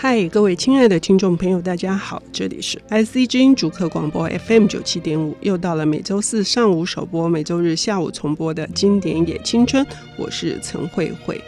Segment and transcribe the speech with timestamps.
[0.00, 9.84] 嗨，各位亲爱的听众朋友，大家好，这里是 IC 之音主客广播 FM 九七点五，又到了每周四上午首播、每周日下午重播的经典也青春，
[10.16, 11.42] 我是陈慧慧。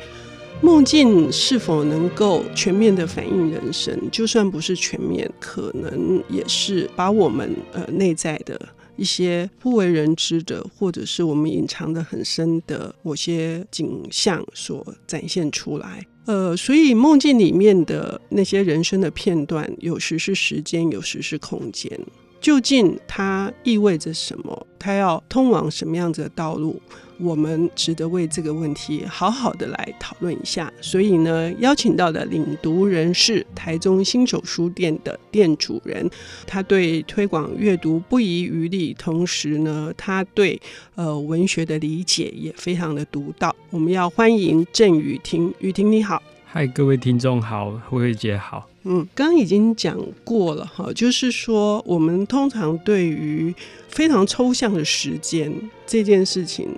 [0.60, 3.96] 梦境是否能够全面的反映人生？
[4.10, 8.60] 就算不是全面，可能也是把我们呃内在的
[8.96, 16.04] 一些不为人知的，或者是我们隐藏的很深的某些景象所展现出来。
[16.26, 21.98] 呃，所以梦境里面的那些人生的片段，有时是时间，有时是空间。
[22.40, 24.66] 究竟它意味着什么？
[24.78, 26.80] 它要通往什么样子的道路？
[27.18, 30.72] 我们值得为这个问题好好的来讨论一下。
[30.80, 36.10] 所以呢，邀请到的领读人是台中新手书店的店主人，
[36.46, 40.58] 他对推广阅读不遗余力，同时呢，他对
[40.94, 43.54] 呃文学的理解也非常的独到。
[43.68, 46.22] 我们要欢迎郑雨婷，雨婷你好。
[46.52, 48.68] 嗨，各位听众好，慧慧姐好。
[48.82, 53.54] 嗯，刚刚已经讲过了哈，就是说我们通常对于
[53.86, 55.52] 非常抽象的时间
[55.86, 56.68] 这件事情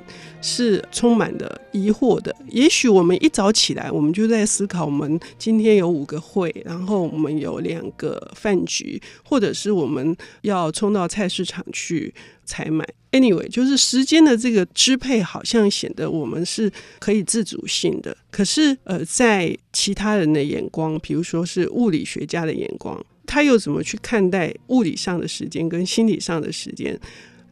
[0.43, 2.35] 是充满了疑惑的。
[2.51, 12.13] 也许我们一早起来，我们就在思考，我们今天有五个会，然后我们有两个饭局，或者是我们要冲到菜市场去
[12.45, 12.87] 采买。
[13.13, 18.17] Anyway，就是时间的这个支配好像显得我们是可以自主性的。
[18.31, 26.99] 可是，呃，在其他人的眼光，比如说是物理学家的眼光，他又怎么去看待物理上的时间跟心理上的时间？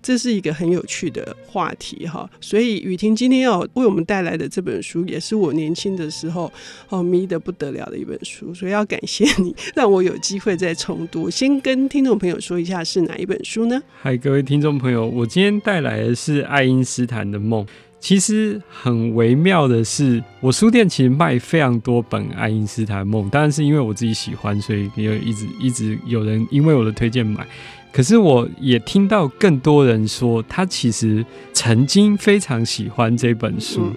[0.03, 6.51] 这是一个很有趣的话题哈，所以雨婷今天要为我们带来的这本书，也是我年轻的时候
[6.89, 11.29] 哦迷得不得了的一本书，所以要感谢你，让我有机会再重读。
[11.29, 13.81] 先跟听众朋友说一下是哪一本书呢？
[14.01, 17.67] 嗨，各位听众朋友，我今天带来的是爱因斯坦的梦。
[17.99, 27.47] 其实很微妙的是，我书店其实卖非常多本爱因斯坦梦，当然是因为我自己喜欢，所以也一直一直有人因为我的推荐买。
[27.93, 33.93] 可是我也听到更多人说，他其实曾经非常喜欢这本书。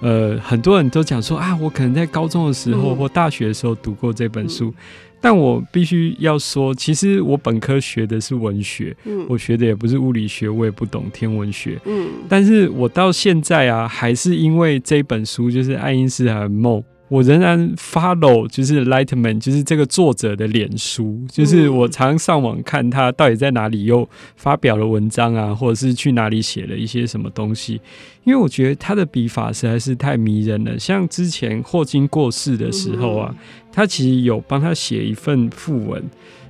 [0.00, 4.72] 呃，很多人都讲说啊，我可能在高中的时候或大学的时候读过这本书。
[5.18, 8.94] 但我必须要说，其实我本科学的是文学，
[9.26, 11.80] 我学的也不是物理学，我也不懂天文学。
[11.86, 16.82] 嗯但是我到现在啊，还是因为这本书，就是爱因斯坦的梦。
[17.08, 27.80] 我仍然 follow 就是 Lightman，就是这个作者的脸书，就是我常上网看他到底在哪里又发表了文章啊，或者是去哪里写了一些什么东西，
[28.24, 30.78] 因为我觉得他的笔法实在是太迷人了。
[30.78, 33.34] 像之前霍金过世的时候啊，
[33.70, 36.02] 他其实有帮他写一份附文。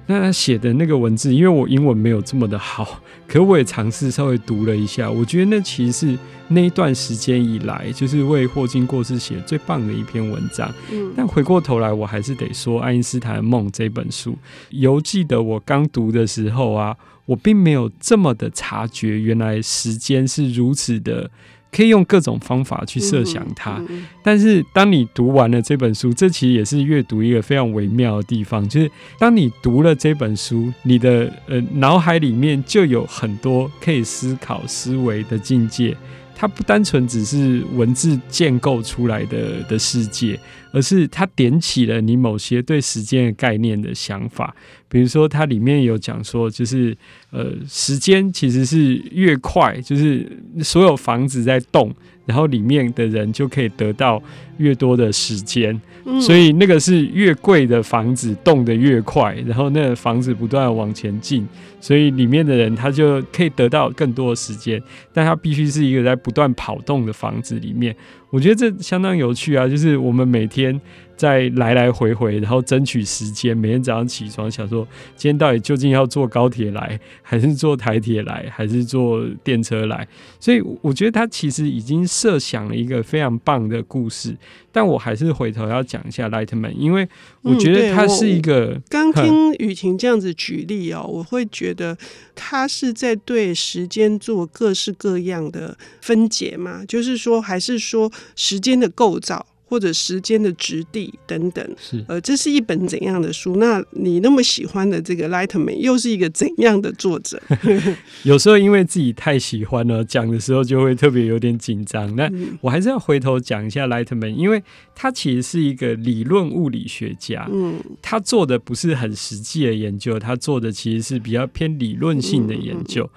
[0.06, 5.10] 那他写的那个文字，因为我英文没有这么的好， 可我也尝试稍微读了一下。
[5.10, 6.18] 我觉得那其实是
[6.48, 10.72] 那一段时间以来，就是为霍金过世写最棒的一篇文章。
[10.92, 14.38] 嗯，但回过头来，我还是得说《爱因斯坦的梦》这本书，
[14.70, 21.30] 犹记得我刚读的时候啊，我并没有这么的察觉，原来时间是如此的。
[21.76, 23.78] 可以用各种方法去设想它，
[24.22, 35.94] 但是当你读完了这本书，这其实也是阅读一个非常微妙的地方，就是当你读了这本书，你的呃脑海里面就有很多可以思考思维的境界。
[36.36, 40.38] 它不单纯只是文字建构出来的的世界，
[40.70, 44.54] 而是它点起了你某些对时间的概念的想法。
[44.88, 46.96] 比如说，它里面有讲说，就是
[47.30, 50.30] 呃，时间其实是越快，就是
[50.62, 51.92] 所有房子在动，
[52.26, 54.22] 然后里面的人就可以得到
[54.58, 55.80] 越多的时间。
[56.20, 61.44] 所以那个是越贵的房子动得越快，然后那个房子不断往前进，
[61.80, 64.80] 所以里面的人他就可以得到更多的时间，
[65.12, 67.94] 但他必须是一个在不断跑动的房子里面。
[68.30, 70.80] 我觉得这相当有趣啊，就是我们每天。
[71.16, 73.56] 在来来回回，然后争取时间。
[73.56, 74.86] 每天早上起床，想说
[75.16, 80.06] 今天到底究竟要坐高铁来，还是坐台铁来，还是坐电车来？
[80.38, 84.36] 所以我觉得他其实已经设想了一个非常棒的故事。
[84.70, 87.08] 但我还是回头要讲一下 Lightman，因为
[87.42, 88.80] 我觉得他是一个。
[88.88, 91.96] 刚、嗯、听雨晴这样子举例哦，我会觉得
[92.34, 99.46] 他是在对时间做各式各样的分解嘛，就是说，还是说时间的构造。
[99.68, 103.56] 或者时间的质地等等，是呃，这是一本怎样的书？
[103.56, 107.42] 那你那么喜欢的这个 Lightman 又是一个怎样的作者？
[108.22, 112.14] 有时候因为自己太喜欢了，讲的时候就会特别有点紧张。
[112.14, 112.30] 那
[112.60, 114.62] 我还是要回头讲一下 Lightman，因为
[114.94, 123.10] 他其实是一个理论物理学家，嗯，他做的不是很实际的研究，他做的其实是比较偏理论性的研究。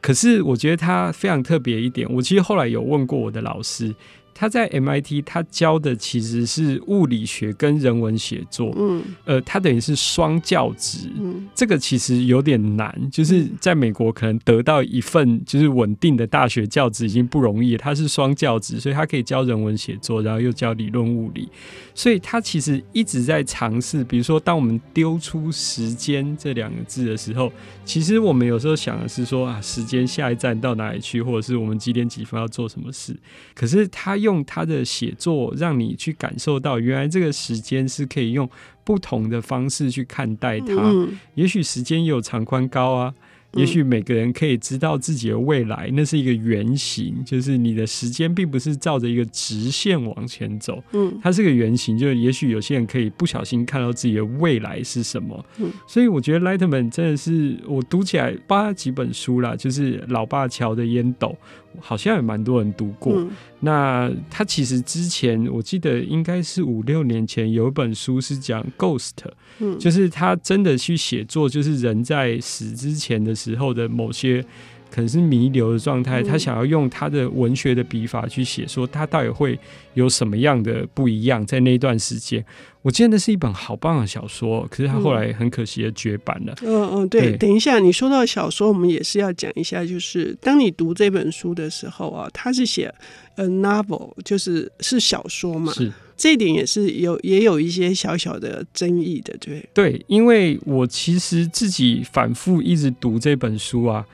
[0.00, 3.92] 可是我觉得他非常特别一点，我其实后来有问过我的老师。
[4.38, 21.48] 他在 MIT 他教的其实是物理学跟人文写作，嗯，呃，他等于是双教职，嗯，这个其实有点难，就是在美国可能得到一份就是稳定的大学教职已经不容易，他是双教职，所以他可以教人文写作，然后又教理论物理，
[21.94, 27.50] 所以他其实一直在尝试，比如说当我们丢出时间这两个字的时候，
[27.86, 33.16] 其实我们有时候想的是说啊，时间下一站到哪里去，或者是我们几点几分要做什么事，
[33.54, 38.50] 可是他用他的写作让你去感受到，原来这个时间是可以用
[38.84, 40.74] 不同的方式去看待它。
[40.82, 43.14] 嗯、也许时间有长宽高啊。
[43.52, 61.34] 也许每个人可以知道自己的未来，那是一个圆形，就是你的时间并不是照着一个直线往前走，嗯，它是个圆形，就是也许有些人可以不小心看到自己的未来是什么，嗯，所以我觉得 Lightman 真的是我读起来八几本书啦，就是老爸乔的烟斗。
[61.78, 63.12] 好像也蛮多人读过。
[63.16, 63.30] 嗯、
[63.66, 69.18] 那他其实之前我记得应该是五六年前有一本书是讲 ghost，
[69.58, 74.44] 嗯，就是他真的去写作，就是人在死之前的时候的某些。
[74.90, 79.58] 可能是弥留的状态，他想要用他的文学的笔法去写，说他到底会
[79.94, 82.44] 有什么样的不一样，在那一段时间。
[82.82, 86.54] 我记得那是一本好棒的小说，可是他后来很可惜的绝版了。
[86.62, 92.94] 嗯嗯，对，等一下，你说到小说，我们也是要讲一下，就是当你读这本书的时候啊，他是写
[93.34, 104.06] a novel，就是是小说嘛，是这一点也是有也有一些小小的争议的，对对，因为我其实自己反复一直读这本书啊。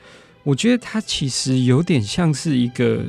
[0.43, 3.01] 我觉得他其实有点像是一个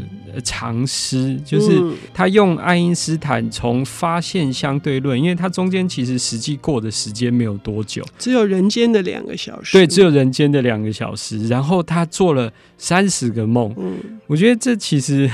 [0.45, 1.83] 长诗，就是
[2.13, 13.75] 他用爱因斯坦从发现相对论，因为他中间其实实际过的时间没有多久，只有人间的两个小时，对，只有人间的两个小时，然后他做了三十个梦。
[13.79, 15.29] 嗯，我觉得这其实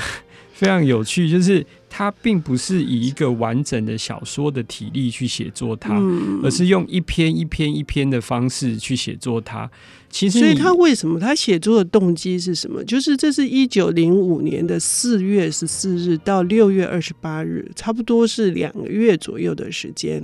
[0.55, 5.95] 非常有趣，就是他并不是以一个完整的小说的体力去写作它，
[6.43, 9.71] 而是用一篇一篇一篇的方式去写作它。
[10.11, 12.85] 其实，所以他为什么他写作的动机是什么？
[12.85, 20.21] 就是这是一九零五年的四月十四日到六月二十八日，差不多是两个月左右的时间，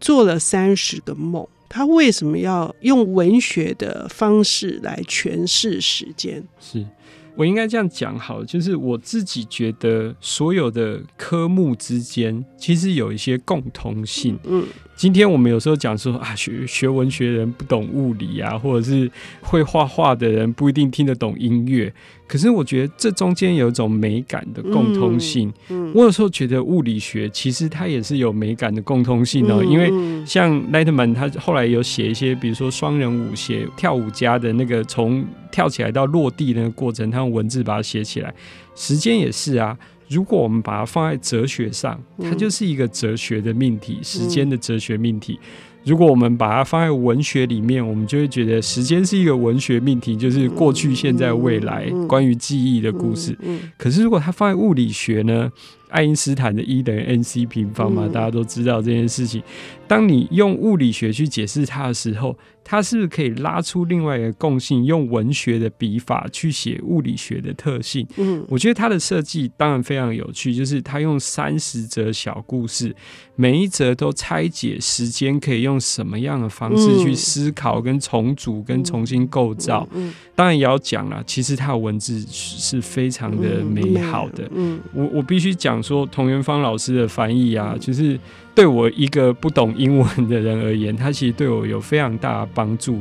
[0.00, 1.46] 做了三十个梦。
[1.68, 6.42] 他为什么要用文学的方式来诠释时间？
[6.58, 6.84] 是。
[7.40, 14.38] 我应该这样讲好，就是我自己觉得所有的科目之间其实有一些共通性。
[14.44, 14.62] 嗯，
[14.94, 19.10] 今天我们有时候讲说啊，学学文学的人不懂物理啊，或者是
[19.40, 21.90] 会画画的人不一定听得懂音乐。
[22.30, 25.52] 可是我觉得这中间有一种美感的共通性。
[25.68, 29.90] 嗯，我有时候觉得物理学其实它也是有美感的共通性哦，因为
[30.24, 38.32] 像 Lightman 他后来有写一些，比如说双人舞，鞋跳舞家的那个从跳起来到落地的那个过程，他用文字把它写起来。
[38.76, 39.76] 时间也是啊，
[40.08, 45.36] 如果我们把它放在哲学上，它就是一个哲学的命题，时间的哲学命题。
[45.84, 53.36] 如果我们把它放在文学里面，我们就会觉得时间是一个文学命题，就是过去、现在、未来关于记忆的故事。
[53.78, 55.50] 可是如果它放在物理学呢？
[55.90, 59.42] 爱因斯坦的 E 等于 mc 平方嘛，大家都知道这件事情。
[59.86, 68.06] 当你用物理学去解释它的时候，它是不是可以拉出另外一个共性，用文学的笔法去写物理学的特性？
[68.16, 72.94] 嗯，我觉得它的设计当然非常有趣，就是它用三十则小故事，
[73.34, 79.88] 每一则都拆解时间可以用什么样的方式去思考、跟重组、跟重新构造。
[79.92, 84.48] 嗯，当然也要讲了，其实它的文字是非常的美好的。
[84.54, 88.18] 嗯，我我必须讲说，童元芳老师的翻译啊，其实。
[88.52, 93.00] 对我一个不懂英文的人而言，他其实对我有非常大的帮助。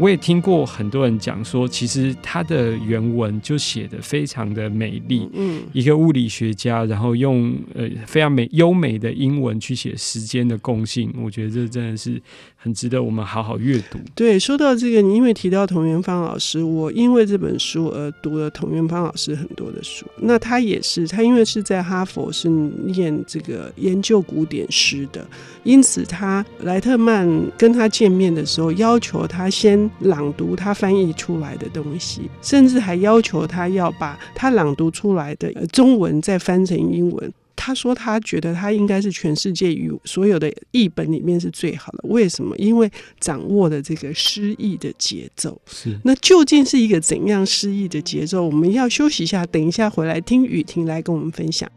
[0.00, 5.28] 我也听过很多人讲说，其实他的原文就写的非常的美丽。
[5.34, 12.18] 嗯，一个物理学家，然后用呃非常美优美的英文去写时间的共性，我觉得这真的是
[12.56, 13.98] 很值得我们好好阅读。
[14.14, 20.06] 对，说到这个，你因为提到童元芳老师，我因为这本书而读了童元芳老师很多的书。
[20.16, 25.26] 那他也是，他因为是在哈佛是念这个研究古典诗的，
[25.62, 27.28] 因此他莱特曼
[27.58, 29.89] 跟他见面的时候，要求他先。
[30.00, 37.32] 朗读他翻译出来的东西，甚至还要求他要把他朗读出来的中文再翻成英文。
[37.56, 41.98] 他说他觉得他应该是全世界语所有的译本里面是最好的。
[42.04, 42.56] 为什么？
[42.56, 45.60] 因为掌握了这个诗意的节奏。
[45.66, 45.94] 是。
[46.02, 48.42] 那究竟是一个怎样诗意的节奏？
[48.42, 51.70] 我们要休息一下，等一下回来听雨婷来跟我们分享。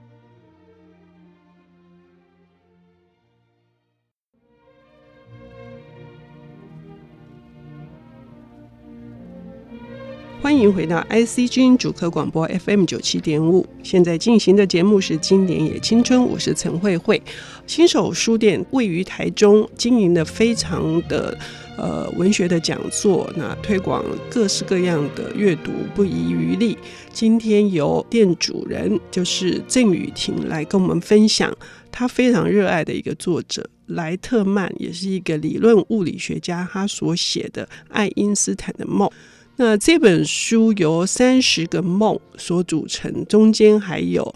[10.44, 13.66] 欢迎回到 IC 之音主客广播 FM 九七点五。
[13.82, 17.24] 现在进行的节目是《经典也青春》，我是陈慧慧。
[17.66, 21.38] 新手书店位于台中，经营的非常的
[21.78, 26.78] 呃文学的讲座，那推广各式各样的阅读不遗余力。
[27.14, 31.56] 今天由店主人就是郑雨婷来跟我们分享，
[31.90, 39.08] 他非常热爱的一个作者莱特曼，也是一个理论物理学家，他所写的《爱因斯坦的梦》。
[39.56, 44.34] 那这本书由三十个梦所组成，中间还有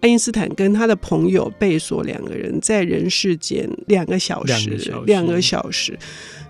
[0.00, 5.96] 爱因斯坦跟他的朋友贝索两个人在人世间两个小时，两个小时。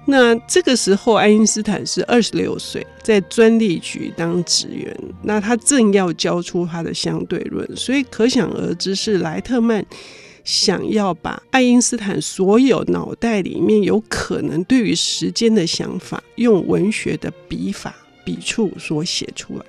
[0.09, 4.97] 那这个时候，爱因斯坦是二十六岁，在专利局当职员。
[5.23, 9.85] 那他正要交出他的相对论，所以可想而知，是莱特曼
[10.45, 17.95] 想要把爱因斯坦所有脑袋里面有可能对于时间的想法，用文学的笔法。
[18.27, 19.65] 笔触所写出来，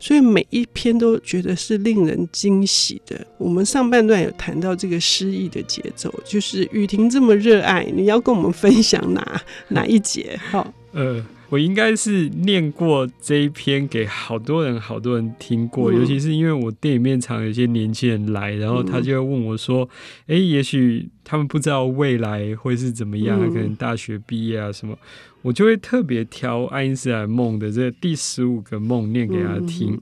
[0.00, 3.24] 所以每一篇都觉得是令人惊喜的。
[3.38, 10.36] 我们上半段有谈到这个诗意的节奏，就是雨婷这么热爱，你要跟我们分享哪哪一节？
[10.50, 11.24] 好，呃。
[11.50, 19.88] 我应该是念过这一篇给好多人，好多人听过，尤其是因为我店里面常有一些年轻人来，然后他就会问我说
[20.28, 24.96] ：“哎，也许他们不知道未来会是怎么样，可能大学毕业啊什么，
[25.42, 29.98] 我就会特别挑爱因斯坦梦的这第十五个梦念给他听。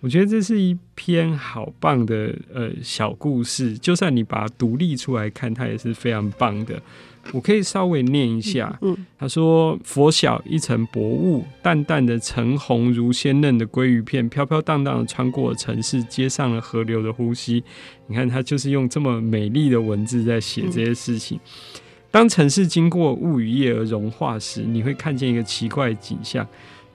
[0.00, 6.80] 我觉得这是一篇好棒的呃小故事，就算你把它独立出来看，它也是非常棒的。”
[7.32, 8.78] 我可以稍微念一下。
[8.82, 17.62] 嗯，他说：“佛晓，一层薄雾，淡淡的橙红如鲜嫩的鲑鱼片，飘飘荡荡的穿过城市，接上了河流的呼吸。
[18.06, 21.38] 你看，他就是用这么美丽的文字在写这些事情。
[22.10, 26.46] 当城市经过雾与夜而融化时，你会看见一个奇怪的景象：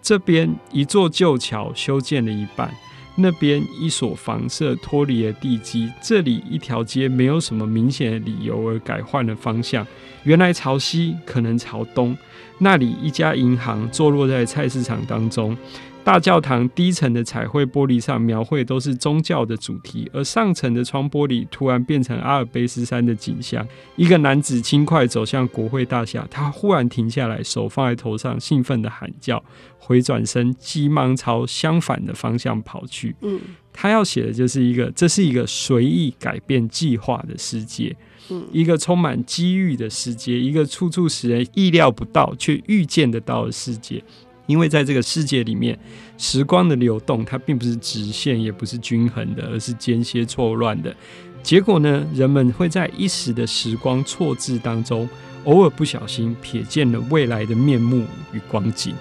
[0.01, 2.73] 这边一座旧桥修建了一半。”
[3.15, 9.85] 那边一所房舍脱离了地基，这里一条街没有什么明显的理由而改换了方向，
[10.23, 12.17] 原来朝西，可能朝东。
[12.59, 15.57] 那里一家银行坐落在菜市场当中。
[16.03, 23.65] 大教堂低层的彩绘玻璃上描绘都是宗教的主题，而上层的窗玻璃突然变成阿尔卑斯山的景象。
[23.95, 29.43] 一个男子轻快走向国会大厦，他忽然停下来，手放在头上，兴奋地喊叫，
[29.77, 33.15] 回转身，急忙朝相反的方向跑去。
[33.21, 33.39] 嗯，
[33.71, 37.95] 他要写的就是一个，这是一个随意改变计划的世界，
[38.29, 44.03] 嗯，一个充满机遇的世界，一个处处使人意料不到却预见得到的世界。
[44.47, 45.77] 因为在这个世界里面，
[46.17, 50.95] 时光的流动它并不是直线，也不是均衡的，而是间歇错乱的。
[51.43, 55.09] 结果呢，人们会在一时的时光错置当中，
[55.45, 58.93] 偶尔不小心瞥见了未来的面目与光景。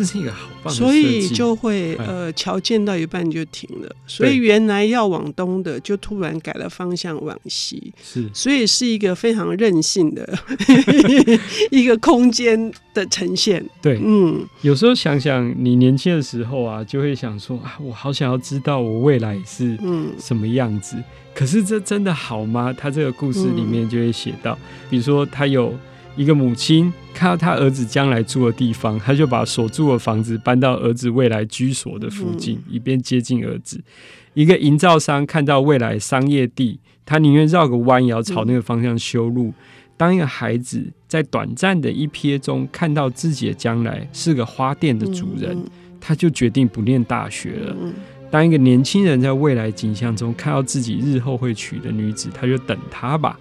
[0.00, 3.96] 这是一个好棒的，所以就会呃，桥建到一半就停了。
[4.06, 7.92] 所以原来要往东的，就突然改了方向往西。
[8.02, 10.26] 是，所以是一个非常任性的
[11.70, 13.62] 一个空间的呈现。
[13.82, 20.96] 对，嗯，有时候想想你年轻的时候啊，就会想说啊，我好想要知道我未来是嗯什么样子。
[21.34, 22.72] 可是这真的好吗？
[22.72, 25.74] 他这个故事里面就会写到，比如说他有。
[26.16, 33.80] 一个母亲看到他儿子将来住的地方，他就把所住的房子搬到儿子未来居所的附近，以便接近儿子。
[34.34, 39.52] 一个营造商看到未来商业地，他宁愿绕个弯也要朝那个方向修路。
[39.96, 45.56] 当一个孩子在短暂的一瞥中看到自己的将来是个花店的主人，
[46.00, 47.76] 他就决定不念大学了。
[48.30, 53.38] 当一个年轻人在未来景象中看到自己日后会娶的女子，他就等她吧。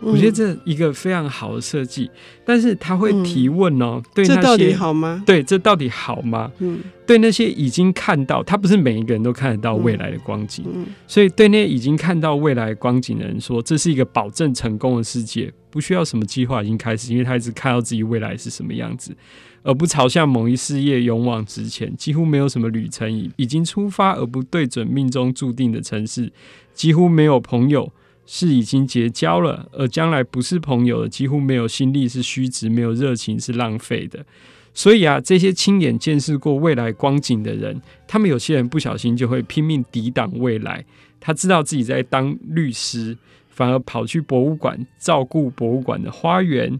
[0.00, 2.10] 我觉得这一个非常好的设计，
[2.44, 5.22] 但是他会提问哦，对那些，这到底好吗？
[5.26, 6.50] 对，这到底好吗？
[6.58, 10.64] 嗯，对那些已经看到，他不是每一个人都看得到未来的光景，
[11.06, 19.14] 所以对那些已经看到未来光景的人说，这是一个保证成功的世界，不需要什么计划已经开始，因为他一直看到自己未来是什么样子，
[19.62, 26.32] 而不朝向某一事业勇往直前，几乎没有什么旅程已已经出发而不对准命中注定的城市，
[26.72, 27.92] 几乎没有朋友。
[28.32, 34.24] 是已经结交了，而将来不是朋友的，几乎没有心力是虚职，没有热情是浪费的。
[34.72, 40.84] 所以啊，这些亲眼见识过未来光景的人，他们有些人不小心就会拼命抵挡未来。
[41.18, 43.18] 他知道自己在当律师，
[43.48, 46.78] 反而跑去博物馆照顾博物馆的花园。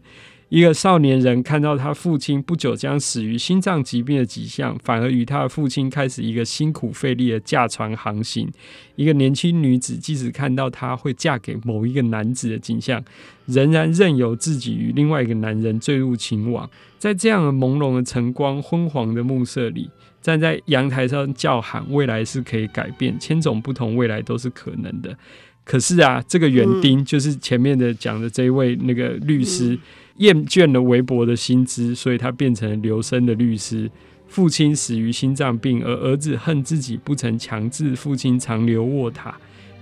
[0.50, 8.50] 一个少年人看到他父亲不久将死于心脏疾病的迹象，反而与他的父亲开始一个辛苦费力的驾船航行。
[8.96, 13.00] 一个年轻女子即使看到她会嫁给某一个男子的景象，
[13.46, 16.68] 仍然任由自己与另外一个男人坠入情网。
[16.98, 19.88] 在这样的朦胧的晨光、昏黄的暮色里，
[20.20, 25.16] 站在阳台上叫喊：“未来是可以改变，千种不同未来都是可能的。”
[25.64, 29.78] 可是啊，这个园丁就是前面的讲的这一位那个律师。
[30.20, 33.90] 厌倦了微薄的薪资，所以他变成了流声的律师。
[34.28, 39.32] 父亲死于心脏病，而儿子恨自己不曾强制父亲长留卧榻。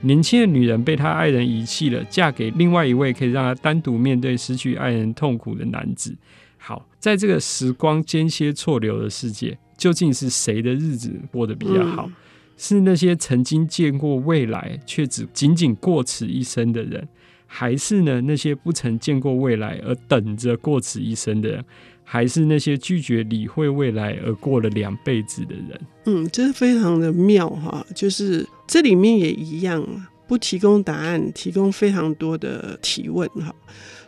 [0.00, 6.16] 年轻的女人被她爱人遗弃了，嫁给另外一位可以让她单独面对失去爱人痛苦的男子。
[6.57, 12.07] 好，在这个时光间歇错流的世界，究竟是谁的日子过得比较好？
[12.07, 12.12] 嗯、
[12.57, 17.07] 是那些曾经见过未来却只仅仅过此一生的人？
[17.50, 18.20] 还是呢？
[18.20, 21.64] 那些不曾见过未来而等着过此一生的，
[22.04, 25.80] 还是那些拒绝理会未来而过了两辈子的人？
[26.04, 29.82] 嗯，这是非常的妙哈，就是这里面也一样，
[30.26, 33.54] 不提供答案，提供非常多的提问哈。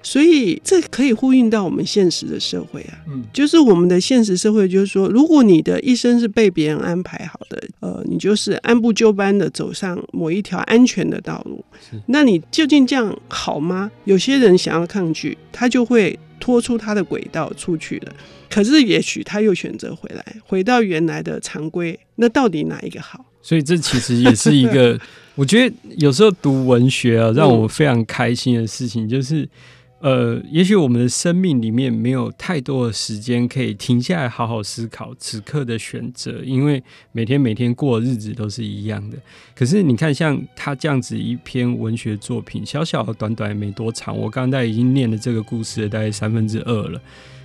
[0.03, 13.91] 所以这可以呼应到我们现实的社会啊，嗯，就是我们的现实社会，就是说，如果你的一生是被别人安排好的，呃，你就是按部就班的走上某一条安全的道路，是那你究竟这样好吗？
[14.07, 18.13] 有些人想要抗拒，他就会拖出他的轨道出去了。
[18.49, 22.01] 可是也许他又选择回来，回到原来的常规。
[22.17, 23.27] 那到底哪一个好？
[23.43, 24.99] 所以这其实也是一个，
[25.37, 29.47] 我觉得有时候读文学啊，让我非常开心的事情，就是。
[30.01, 39.19] 呃，也许我们的生命里面没有太多的时间可以停下来好好思考此刻的选择，因为每天每天过的日子都是一样的。
[39.55, 46.99] 可是你看，像他这样子一篇文学作品，小小的、短短也没多长，我刚才已经念了这个故事的大概三分之二了，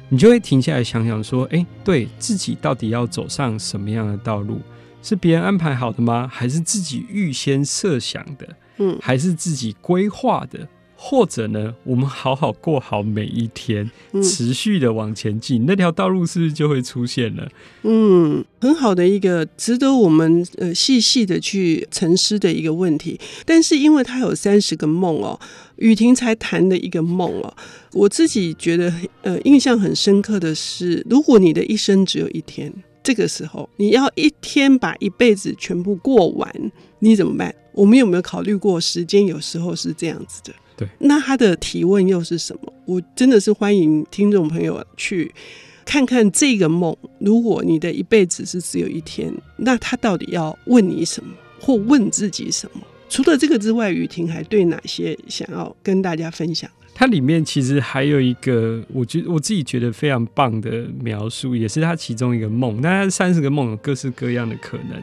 [0.07, 4.61] 你就会停下来想想说，哎，对自己到底要走上什么样的道路？
[5.03, 6.25] 是别人安排好的吗？
[6.31, 8.55] 还是自己预先设想的？
[8.77, 10.67] 嗯，还是自己规划的？
[10.95, 13.89] 或者呢，我们好好过好每一天，
[14.23, 17.47] 持续的往前进，嗯、那条道路是不是就会出现了？
[17.83, 23.19] 嗯，很好的一个值得我们呃细细的去沉思的一个问题。
[23.45, 25.39] 但是因为他有三十个梦哦，
[25.75, 27.53] 雨婷才谈的一个梦哦，
[27.91, 37.53] 我自己觉得呃印象很深刻的是，如果你的一生只有一天，这个时候你要一天把一辈子全部过完，你怎么办？
[37.73, 40.53] 我们有没有考虑过时间有时候是这样子的？
[40.77, 42.73] 对，那他的提问又是什么？
[42.85, 45.33] 我真的是欢迎听众朋友去
[45.85, 46.95] 看看这个梦。
[47.19, 52.81] 如果你的一辈子是只有一天，那他到底要问你什么，或问自己什么？
[53.07, 56.69] 除了这个之外，雨婷还对哪些想要跟大家分享？
[56.93, 62.79] 它里面其实还有一个，我觉得我自己觉得非常棒的描述，也是他其中一个梦。
[62.81, 65.01] 那他三十个梦有各式各样的可能。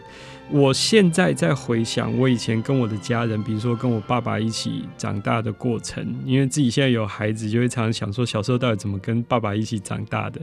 [0.52, 10.40] 我现在在回想我以前跟我的家人，比如说跟我爸爸一起长大的过程，因为自己现在有孩子，就会常常想说小时候到底怎么跟爸爸一起长大的。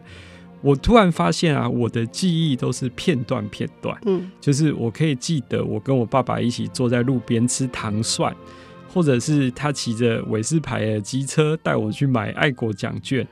[0.62, 8.36] 我突然发现啊，我的记忆都是片段片段，嗯，就是我可以记得我跟我爸爸一起坐在路边吃糖蒜，
[8.92, 13.26] 或者是他骑着韦斯牌的机车带我去买爱国奖券，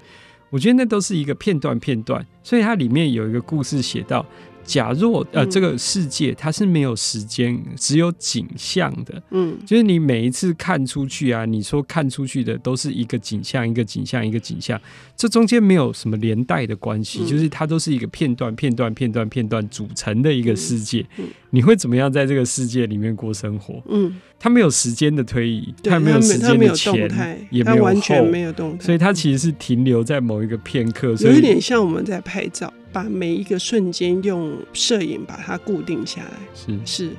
[0.51, 2.23] 我觉得那都是一个片段片段。
[2.43, 4.23] 所以它里面有一个故事写到。
[4.67, 14.79] 假若呃，这个世界它是没有时间，只有景象的，嗯，就是你每一次看出去啊，你说看出去的都是一个景象，一个景象，一个景象，
[15.15, 21.05] 这中间没有什么连带的关系，就是它都是一个片段、片段、片段、片段组成的一个世界。
[21.51, 23.81] 你会怎么样在这个世界里面过生活？
[23.87, 32.71] 嗯，它没有时间的推移，它没有时间的前，也没有后，完全没有动态，所以它其实是停留在某一个片刻，所以有一点像我们在拍照。
[32.97, 37.11] 把每一个瞬间用摄影把它固定下来，是是，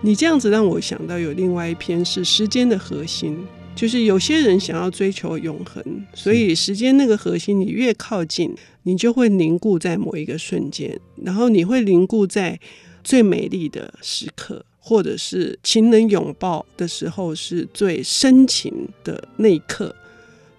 [0.00, 3.38] 你这样子让我想到有另外一篇是时间的核心，
[3.76, 5.80] 就是有些人想要追求永恒，
[6.14, 12.58] 所以时间那个核心，你越靠近，你就会凝固在某一个瞬间，然后你会凝固在
[13.04, 19.94] 最美丽的时刻，或者是情人拥抱的时候是最深情的那一刻。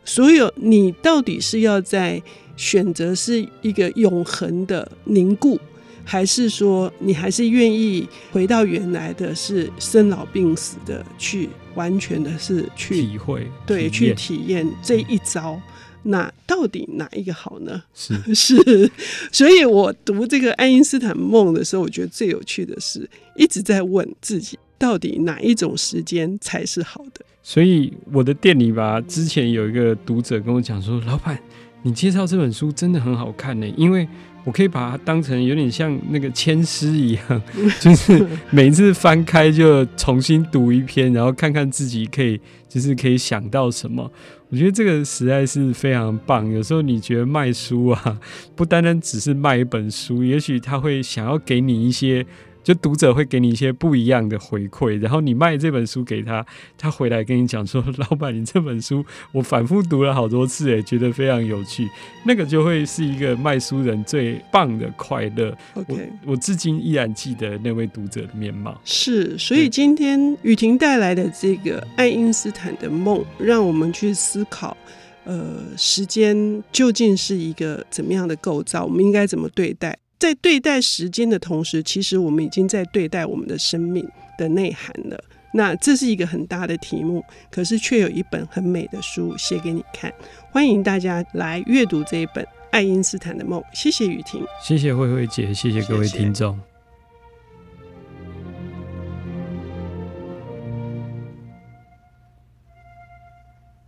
[0.05, 2.23] 所有你到底是要在。
[2.61, 5.59] 选择是一个永恒的凝固，
[6.05, 15.59] 还是说你还是愿意回到原来的，是生老病死的，去完全的是去体会，对，去体验这一招。
[16.03, 17.81] 那到底哪一个好呢？
[17.95, 18.91] 是 是，
[19.31, 27.25] 所以我读这个爱因斯坦梦的时候，我觉得最有趣的是一直在问自己，到底哪一种时间才是好的？
[27.41, 31.39] 所以我的店里吧，之前有一个读者跟我讲说，老板。
[31.83, 34.07] 你介绍这本书真的很好看呢，因为
[34.43, 37.41] 我可以把它当成有点像那个签诗一样，
[37.79, 44.11] 就是每一次翻开就重新读一篇，然后看看自己可以就是可以想到什么。
[44.49, 46.49] 我觉得这个实在是非常棒。
[46.51, 48.19] 有时候你觉得卖书啊，
[48.55, 52.25] 不单单只是卖一本书，也许他会想要给你一些。
[52.63, 56.45] 就读者会给你一些不一样的回馈，然后你卖这本书给他，
[56.77, 61.89] 他回来跟你讲说：“老板，你这本书我反复读了好多次，诶，觉得非常有趣。”
[62.23, 65.57] 那个就会是一个卖书人最棒的快乐。
[65.73, 68.79] OK，我，我至今依然记得那位读者的面貌。
[68.83, 74.77] 是，所以今天雨婷带来的这个爱因斯坦的梦，让我们去思考，
[75.23, 78.85] 呃，时间究竟是一个怎么样的构造？
[78.85, 79.97] 我们应该怎么对待？
[80.21, 84.07] 在对待时间的同时，其实我们已经在对待我们的生命
[84.37, 85.19] 的内涵了。
[85.51, 90.13] 那这是一个很大的题目，可是却有一本很美的书写给你看。
[90.51, 93.59] 欢迎大家来阅读这一本《爱因斯坦的梦》。
[93.73, 96.53] 谢谢雨婷，谢谢慧慧姐，谢谢各位听众。
[96.53, 96.67] 谢谢。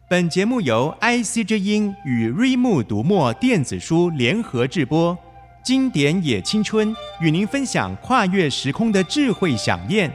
[0.10, 5.16] 本节目由 IC 之音与瑞木读墨电子书联合制播。
[5.64, 10.12] 经典也青春，与您分享跨越时空的智慧想念。